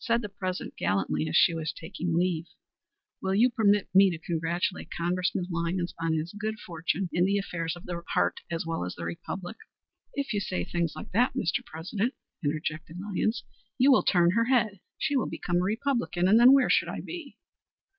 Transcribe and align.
Said 0.03 0.23
the 0.23 0.29
President 0.29 0.75
gallantly 0.77 1.29
as 1.29 1.35
she 1.35 1.53
was 1.53 1.71
taking 1.71 2.17
leave: 2.17 2.47
"Will 3.21 3.35
you 3.35 3.51
permit 3.51 3.87
me 3.93 4.09
to 4.09 4.17
congratulate 4.17 4.89
Congressman 4.89 5.45
Lyons 5.51 5.93
on 5.99 6.13
his 6.15 6.33
good 6.33 6.57
fortune 6.59 7.07
in 7.13 7.23
the 7.23 7.37
affairs 7.37 7.75
of 7.75 7.85
the 7.85 8.01
heart 8.15 8.39
as 8.49 8.65
well 8.65 8.83
as 8.83 8.95
in 8.97 9.15
politics?" 9.23 9.59
"If 10.15 10.33
you 10.33 10.39
say 10.39 10.63
things 10.65 10.93
like 10.95 11.11
that, 11.11 11.35
Mr. 11.35 11.63
President," 11.63 12.15
interjected 12.43 12.97
Lyons, 12.99 13.43
"you 13.77 13.91
will 13.91 14.01
turn 14.01 14.31
her 14.31 14.45
head; 14.45 14.79
she 14.97 15.15
will 15.15 15.29
become 15.29 15.57
a 15.57 15.61
Republican, 15.63 16.27
and 16.27 16.39
then 16.39 16.51
where 16.51 16.71
should 16.71 16.89
I 16.89 17.01
be?" 17.01 17.37